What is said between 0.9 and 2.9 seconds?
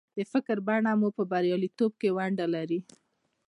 مو په برياليتوب کې ونډه لري.